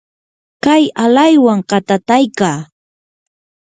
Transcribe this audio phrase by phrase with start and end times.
[0.63, 2.59] kay alaywan katataykaa.